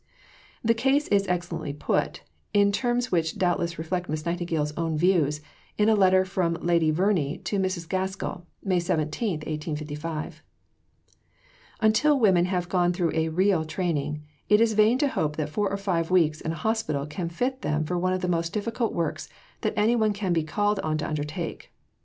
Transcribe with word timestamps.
The 0.63 0.73
case 0.73 1.07
is 1.09 1.27
excellently 1.27 1.73
put, 1.73 2.23
in 2.55 2.71
terms 2.71 3.11
which 3.11 3.37
doubtless 3.37 3.77
reflect 3.77 4.09
Miss 4.09 4.25
Nightingale's 4.25 4.73
own 4.75 4.97
views, 4.97 5.41
in 5.77 5.89
a 5.89 5.95
letter 5.95 6.25
from 6.25 6.55
Lady 6.55 6.89
Verney 6.89 7.37
to 7.43 7.59
Mrs. 7.59 7.87
Gaskell 7.87 8.47
(May 8.63 8.79
17, 8.79 9.41
1855): 9.41 10.41
Until 11.81 12.19
women 12.19 12.45
have 12.45 12.67
gone 12.67 12.93
through 12.93 13.11
a 13.13 13.29
real 13.29 13.63
training, 13.63 14.23
it 14.49 14.59
is 14.59 14.73
vain 14.73 14.97
to 14.97 15.07
hope 15.07 15.35
that 15.35 15.49
four 15.49 15.69
or 15.69 15.77
five 15.77 16.09
weeks 16.09 16.41
in 16.41 16.51
a 16.51 16.55
Hospital 16.65 17.05
can 17.05 17.29
fit 17.29 17.61
them 17.61 17.83
for 17.85 17.95
one 17.95 18.13
of 18.13 18.21
the 18.21 18.27
most 18.27 18.53
difficult 18.53 18.93
works 18.93 19.29
that 19.61 19.73
any 19.77 19.95
one 19.95 20.13
can 20.13 20.33
be 20.33 20.41
called 20.41 20.79
on 20.79 20.97
to 20.97 21.07
undertake. 21.07 21.71